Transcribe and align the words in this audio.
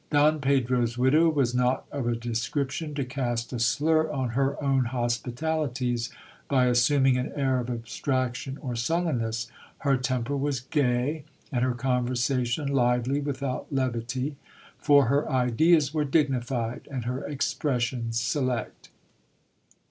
Don 0.09 0.41
Pedro's 0.41 0.97
widow 0.97 1.29
was 1.29 1.53
not 1.53 1.85
of 1.91 2.07
a 2.07 2.15
description 2.15 2.95
to 2.95 3.05
cast 3.05 3.53
a 3.53 3.59
slur 3.59 4.11
on 4.11 4.29
her 4.29 4.59
own 4.59 4.85
hospitalities, 4.85 6.09
by 6.49 6.65
assuming 6.65 7.17
an 7.17 7.31
air 7.35 7.59
of 7.59 7.69
abstraction 7.69 8.57
or 8.61 8.75
sullenness. 8.75 9.51
Her 9.85 9.97
temper 9.97 10.35
was 10.35 10.59
gay, 10.61 11.25
and 11.51 11.63
her 11.63 11.75
conversation 11.75 12.67
lively 12.69 13.19
without 13.21 13.67
levity; 13.71 14.37
for 14.79 15.05
her 15.05 15.29
ideas 15.31 15.93
were 15.93 16.03
dignified, 16.03 16.87
and 16.89 17.05
her 17.05 17.23
expressions 17.27 18.19
select. 18.19 18.89